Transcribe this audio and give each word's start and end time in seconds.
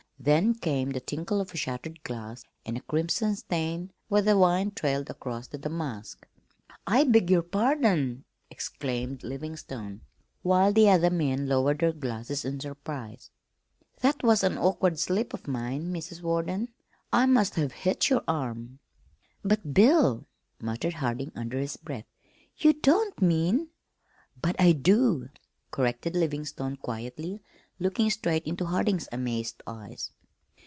Then 0.23 0.53
came 0.53 0.91
the 0.91 0.99
tinkle 1.01 1.41
of 1.41 1.51
shattered 1.57 2.03
glass 2.03 2.43
and 2.63 2.77
a 2.77 2.81
crimson 2.81 3.35
stain 3.35 3.89
where 4.07 4.21
the 4.21 4.37
wine 4.37 4.69
trailed 4.69 5.09
across 5.09 5.47
the 5.47 5.57
damask. 5.57 6.27
"I 6.85 7.05
beg 7.05 7.31
your 7.31 7.41
pardon!" 7.41 8.25
exclaimed 8.51 9.23
Livingstone, 9.23 10.01
while 10.43 10.73
the 10.73 10.89
other 10.89 11.09
men 11.09 11.47
lowered 11.47 11.79
their 11.79 11.91
glasses 11.91 12.45
in 12.45 12.59
surprise. 12.59 13.31
"That 14.01 14.21
was 14.21 14.43
an 14.43 14.59
awkward 14.59 14.99
slip 14.99 15.33
of 15.33 15.47
mine, 15.47 15.91
Mrs. 15.91 16.21
Warden. 16.21 16.69
I 17.11 17.25
must 17.25 17.55
have 17.55 17.71
hit 17.71 18.11
your 18.11 18.21
arm." 18.27 18.77
"But, 19.43 19.73
Bill," 19.73 20.27
muttered 20.61 20.93
Harding 20.93 21.31
under 21.33 21.57
his 21.57 21.77
breath, 21.77 22.05
"you 22.57 22.73
don't 22.73 23.19
mean" 23.23 23.69
"But 24.39 24.55
I 24.61 24.73
do," 24.73 25.29
corrected 25.71 26.13
Livingstone 26.15 26.75
quietly, 26.75 27.41
looking 27.79 28.09
straight 28.11 28.45
into 28.45 28.65
Harding's 28.65 29.07
amazed 29.11 29.63
eyes. 29.65 30.11